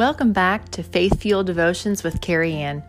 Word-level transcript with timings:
Welcome 0.00 0.32
back 0.32 0.70
to 0.70 0.82
Faith 0.82 1.20
Fueled 1.20 1.44
Devotions 1.44 2.02
with 2.02 2.22
Keri 2.22 2.54
Ann. 2.54 2.82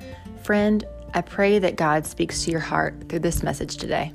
Friend, 0.44 0.82
I 1.14 1.20
pray 1.20 1.60
that 1.60 1.76
God 1.76 2.06
speaks 2.06 2.46
to 2.46 2.52
your 2.52 2.62
heart 2.62 3.10
through 3.10 3.20
this 3.20 3.44
message 3.44 3.76
today. 3.76 4.14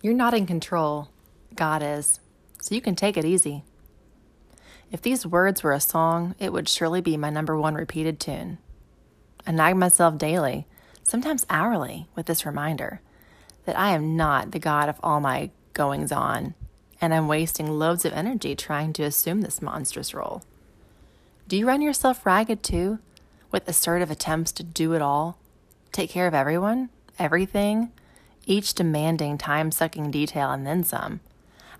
You're 0.00 0.14
not 0.14 0.32
in 0.32 0.46
control, 0.46 1.08
God 1.56 1.82
is, 1.82 2.20
so 2.62 2.76
you 2.76 2.80
can 2.80 2.94
take 2.94 3.16
it 3.16 3.24
easy. 3.24 3.64
If 4.92 5.02
these 5.02 5.26
words 5.26 5.64
were 5.64 5.72
a 5.72 5.80
song, 5.80 6.36
it 6.38 6.52
would 6.52 6.68
surely 6.68 7.00
be 7.00 7.16
my 7.16 7.30
number 7.30 7.58
one 7.58 7.74
repeated 7.74 8.20
tune. 8.20 8.58
I 9.44 9.50
nag 9.50 9.74
myself 9.74 10.18
daily, 10.18 10.68
sometimes 11.02 11.44
hourly, 11.50 12.06
with 12.14 12.26
this 12.26 12.46
reminder 12.46 13.00
that 13.64 13.76
I 13.76 13.88
am 13.90 14.16
not 14.16 14.52
the 14.52 14.60
God 14.60 14.88
of 14.88 15.00
all 15.02 15.18
my 15.18 15.50
goings 15.72 16.12
on 16.12 16.54
and 17.00 17.14
I'm 17.14 17.28
wasting 17.28 17.78
loads 17.78 18.04
of 18.04 18.12
energy 18.12 18.54
trying 18.54 18.92
to 18.94 19.04
assume 19.04 19.40
this 19.40 19.62
monstrous 19.62 20.14
role. 20.14 20.42
Do 21.46 21.56
you 21.56 21.66
run 21.66 21.80
yourself 21.80 22.26
ragged 22.26 22.62
too, 22.62 22.98
with 23.50 23.68
assertive 23.68 24.10
attempts 24.10 24.52
to 24.52 24.62
do 24.62 24.92
it 24.92 25.02
all, 25.02 25.38
take 25.92 26.10
care 26.10 26.26
of 26.26 26.34
everyone, 26.34 26.90
everything, 27.18 27.90
each 28.46 28.74
demanding 28.74 29.38
time 29.38 29.70
sucking 29.70 30.10
detail 30.10 30.50
and 30.50 30.66
then 30.66 30.84
some? 30.84 31.20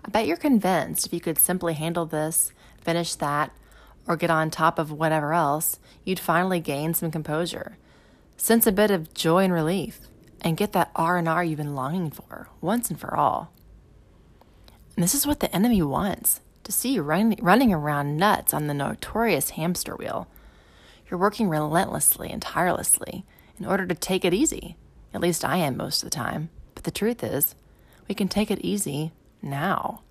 I 0.03 0.09
bet 0.09 0.27
you're 0.27 0.37
convinced 0.37 1.05
if 1.05 1.13
you 1.13 1.19
could 1.19 1.37
simply 1.37 1.73
handle 1.73 2.05
this, 2.05 2.51
finish 2.81 3.15
that, 3.15 3.51
or 4.07 4.15
get 4.15 4.31
on 4.31 4.49
top 4.49 4.79
of 4.79 4.91
whatever 4.91 5.33
else, 5.33 5.77
you'd 6.03 6.19
finally 6.19 6.59
gain 6.59 6.93
some 6.93 7.11
composure, 7.11 7.77
sense 8.37 8.65
a 8.65 8.71
bit 8.71 8.89
of 8.89 9.13
joy 9.13 9.43
and 9.43 9.53
relief, 9.53 9.99
and 10.41 10.57
get 10.57 10.71
that 10.71 10.89
R&R 10.95 11.43
you've 11.43 11.57
been 11.57 11.75
longing 11.75 12.09
for 12.09 12.49
once 12.61 12.89
and 12.89 12.99
for 12.99 13.15
all. 13.15 13.51
And 14.99 15.03
this 15.05 15.15
is 15.15 15.25
what 15.25 15.39
the 15.39 15.55
enemy 15.55 15.81
wants 15.81 16.41
to 16.65 16.73
see 16.73 16.95
you 16.95 17.03
run, 17.03 17.33
running 17.39 17.71
around 17.71 18.17
nuts 18.17 18.53
on 18.53 18.67
the 18.67 18.73
notorious 18.73 19.51
hamster 19.51 19.95
wheel. 19.95 20.27
You're 21.09 21.17
working 21.21 21.47
relentlessly 21.47 22.29
and 22.29 22.41
tirelessly 22.41 23.23
in 23.57 23.65
order 23.65 23.85
to 23.87 23.95
take 23.95 24.25
it 24.25 24.33
easy. 24.33 24.75
At 25.13 25.21
least 25.21 25.45
I 25.45 25.55
am 25.55 25.77
most 25.77 26.03
of 26.03 26.09
the 26.09 26.13
time. 26.17 26.49
But 26.75 26.83
the 26.83 26.91
truth 26.91 27.23
is, 27.23 27.55
we 28.09 28.13
can 28.13 28.27
take 28.27 28.51
it 28.51 28.59
easy 28.59 29.13
now. 29.41 30.01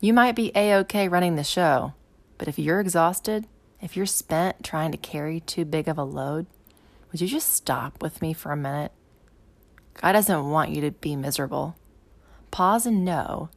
You 0.00 0.12
might 0.12 0.36
be 0.36 0.52
A 0.54 0.74
OK 0.74 1.08
running 1.08 1.34
the 1.34 1.42
show, 1.42 1.94
but 2.38 2.46
if 2.46 2.60
you're 2.60 2.78
exhausted, 2.78 3.48
if 3.80 3.96
you're 3.96 4.06
spent 4.06 4.62
trying 4.62 4.92
to 4.92 4.96
carry 4.96 5.40
too 5.40 5.64
big 5.64 5.88
of 5.88 5.98
a 5.98 6.04
load, 6.04 6.46
would 7.10 7.20
you 7.20 7.26
just 7.26 7.52
stop 7.52 8.00
with 8.00 8.22
me 8.22 8.32
for 8.32 8.52
a 8.52 8.56
minute? 8.56 8.92
God 10.00 10.12
doesn't 10.12 10.50
want 10.50 10.70
you 10.70 10.80
to 10.82 10.92
be 10.92 11.16
miserable. 11.16 11.74
Pause 12.52 12.86
and 12.86 13.04
know 13.04 13.50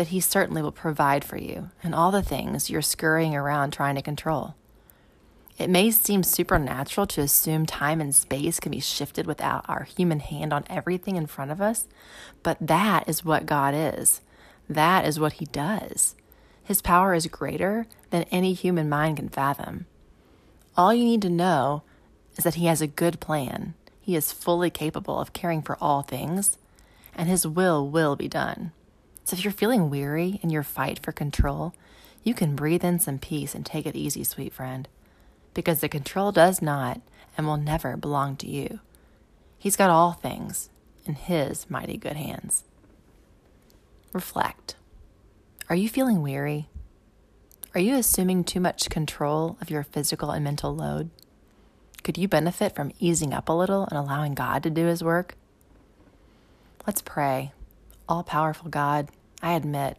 that 0.00 0.08
He 0.08 0.20
certainly 0.20 0.62
will 0.62 0.72
provide 0.72 1.26
for 1.26 1.36
you 1.36 1.68
and 1.82 1.94
all 1.94 2.10
the 2.10 2.22
things 2.22 2.70
you're 2.70 2.80
scurrying 2.80 3.36
around 3.36 3.70
trying 3.70 3.96
to 3.96 4.00
control. 4.00 4.54
It 5.58 5.68
may 5.68 5.90
seem 5.90 6.22
supernatural 6.22 7.06
to 7.08 7.20
assume 7.20 7.66
time 7.66 8.00
and 8.00 8.14
space 8.14 8.58
can 8.60 8.72
be 8.72 8.80
shifted 8.80 9.26
without 9.26 9.62
our 9.68 9.82
human 9.82 10.20
hand 10.20 10.54
on 10.54 10.64
everything 10.70 11.16
in 11.16 11.26
front 11.26 11.50
of 11.50 11.60
us, 11.60 11.86
but 12.42 12.56
that 12.66 13.10
is 13.10 13.26
what 13.26 13.44
God 13.44 13.74
is. 13.76 14.22
That 14.70 15.04
is 15.04 15.20
what 15.20 15.34
He 15.34 15.44
does. 15.44 16.16
His 16.64 16.80
power 16.80 17.12
is 17.12 17.26
greater 17.26 17.86
than 18.08 18.22
any 18.30 18.54
human 18.54 18.88
mind 18.88 19.18
can 19.18 19.28
fathom. 19.28 19.84
All 20.78 20.94
you 20.94 21.04
need 21.04 21.20
to 21.20 21.28
know 21.28 21.82
is 22.38 22.44
that 22.44 22.54
He 22.54 22.64
has 22.64 22.80
a 22.80 22.86
good 22.86 23.20
plan. 23.20 23.74
He 24.00 24.16
is 24.16 24.32
fully 24.32 24.70
capable 24.70 25.20
of 25.20 25.34
caring 25.34 25.60
for 25.60 25.76
all 25.78 26.00
things, 26.00 26.56
and 27.14 27.28
His 27.28 27.46
will 27.46 27.86
will 27.86 28.16
be 28.16 28.28
done. 28.28 28.72
So 29.24 29.36
if 29.36 29.44
you're 29.44 29.52
feeling 29.52 29.90
weary 29.90 30.40
in 30.42 30.50
your 30.50 30.62
fight 30.62 31.00
for 31.02 31.12
control, 31.12 31.74
you 32.22 32.34
can 32.34 32.56
breathe 32.56 32.84
in 32.84 32.98
some 32.98 33.18
peace 33.18 33.54
and 33.54 33.64
take 33.64 33.86
it 33.86 33.96
easy, 33.96 34.24
sweet 34.24 34.52
friend, 34.52 34.88
because 35.54 35.80
the 35.80 35.88
control 35.88 36.32
does 36.32 36.60
not 36.60 37.00
and 37.36 37.46
will 37.46 37.56
never 37.56 37.96
belong 37.96 38.36
to 38.36 38.46
you. 38.48 38.80
He's 39.58 39.76
got 39.76 39.90
all 39.90 40.12
things 40.12 40.70
in 41.06 41.14
His 41.14 41.68
mighty 41.70 41.96
good 41.96 42.16
hands. 42.16 42.64
Reflect. 44.12 44.74
Are 45.68 45.76
you 45.76 45.88
feeling 45.88 46.22
weary? 46.22 46.68
Are 47.74 47.80
you 47.80 47.94
assuming 47.94 48.42
too 48.42 48.58
much 48.58 48.90
control 48.90 49.56
of 49.60 49.70
your 49.70 49.84
physical 49.84 50.30
and 50.30 50.42
mental 50.42 50.74
load? 50.74 51.10
Could 52.02 52.18
you 52.18 52.26
benefit 52.26 52.74
from 52.74 52.92
easing 52.98 53.32
up 53.32 53.48
a 53.48 53.52
little 53.52 53.84
and 53.84 53.98
allowing 53.98 54.34
God 54.34 54.62
to 54.64 54.70
do 54.70 54.86
His 54.86 55.04
work? 55.04 55.36
Let's 56.86 57.02
pray. 57.02 57.52
All 58.08 58.24
powerful 58.24 58.68
God, 58.68 59.10
I 59.42 59.52
admit, 59.52 59.96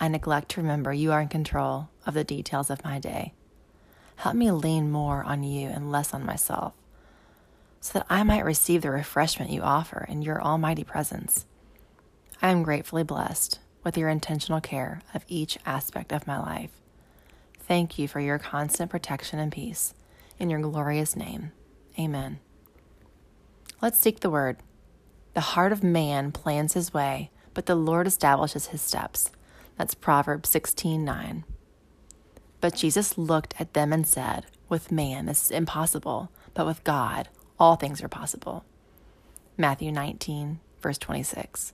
I 0.00 0.08
neglect 0.08 0.50
to 0.50 0.60
remember 0.60 0.92
you 0.92 1.12
are 1.12 1.20
in 1.20 1.28
control 1.28 1.88
of 2.06 2.14
the 2.14 2.24
details 2.24 2.70
of 2.70 2.84
my 2.84 2.98
day. 2.98 3.32
Help 4.16 4.34
me 4.34 4.50
lean 4.50 4.90
more 4.90 5.22
on 5.24 5.42
you 5.42 5.68
and 5.68 5.90
less 5.90 6.12
on 6.12 6.26
myself, 6.26 6.74
so 7.80 7.98
that 7.98 8.06
I 8.08 8.22
might 8.22 8.44
receive 8.44 8.82
the 8.82 8.90
refreshment 8.90 9.50
you 9.50 9.62
offer 9.62 10.06
in 10.08 10.22
your 10.22 10.42
almighty 10.42 10.84
presence. 10.84 11.46
I 12.42 12.50
am 12.50 12.62
gratefully 12.62 13.04
blessed 13.04 13.58
with 13.82 13.96
your 13.96 14.08
intentional 14.08 14.60
care 14.60 15.02
of 15.14 15.24
each 15.28 15.58
aspect 15.66 16.12
of 16.12 16.26
my 16.26 16.38
life. 16.38 16.70
Thank 17.60 17.98
you 17.98 18.08
for 18.08 18.20
your 18.20 18.38
constant 18.38 18.90
protection 18.90 19.38
and 19.38 19.52
peace. 19.52 19.94
In 20.38 20.50
your 20.50 20.60
glorious 20.60 21.14
name, 21.14 21.52
amen. 21.98 22.40
Let's 23.80 23.98
seek 23.98 24.20
the 24.20 24.30
word. 24.30 24.56
The 25.34 25.40
heart 25.40 25.72
of 25.72 25.82
man 25.84 26.32
plans 26.32 26.74
his 26.74 26.92
way 26.92 27.30
but 27.54 27.66
the 27.66 27.74
Lord 27.74 28.06
establishes 28.06 28.66
his 28.66 28.82
steps. 28.82 29.30
That's 29.78 29.94
Proverbs 29.94 30.48
16 30.50 31.04
9. 31.04 31.44
But 32.60 32.74
Jesus 32.74 33.18
looked 33.18 33.54
at 33.58 33.74
them 33.74 33.92
and 33.92 34.06
said, 34.06 34.46
With 34.68 34.92
man, 34.92 35.26
this 35.26 35.44
is 35.44 35.50
impossible, 35.50 36.30
but 36.52 36.66
with 36.66 36.84
God, 36.84 37.28
all 37.58 37.76
things 37.76 38.02
are 38.02 38.08
possible. 38.08 38.64
Matthew 39.56 39.92
19, 39.92 40.60
verse 40.80 40.98
26. 40.98 41.72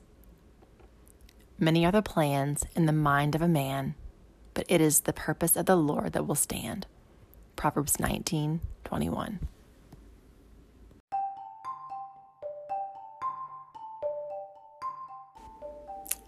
Many 1.59 1.85
are 1.85 1.93
the 1.93 2.03
plans 2.03 2.65
in 2.75 2.87
the 2.87 2.93
mind 2.93 3.35
of 3.35 3.43
a 3.43 3.49
man, 3.49 3.95
but 4.55 4.65
it 4.69 4.81
is 4.81 5.01
the 5.01 5.13
purpose 5.13 5.57
of 5.57 5.67
the 5.67 5.77
Lord 5.77 6.13
that 6.13 6.27
will 6.27 6.35
stand. 6.35 6.87
Proverbs 7.55 8.01
19, 8.01 8.61
21. 8.85 9.41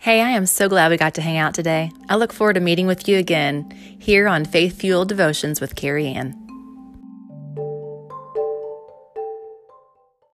Hey, 0.03 0.21
I 0.21 0.31
am 0.31 0.47
so 0.47 0.69
glad 0.69 0.91
we 0.91 0.97
got 0.97 1.15
to 1.15 1.23
hang 1.23 1.39
out 1.39 1.55
today. 1.55 1.93
I 2.09 2.17
look 2.17 2.33
forward 2.33 2.55
to 2.55 2.61
meeting 2.61 2.89
with 2.89 3.07
you 3.07 3.19
again 3.19 3.71
here 4.01 4.27
on 4.27 4.45
Faith 4.45 4.81
Fueled 4.81 5.09
Devotions 5.09 5.61
with 5.61 5.77
Keri 5.77 6.09
Ann. 6.09 6.42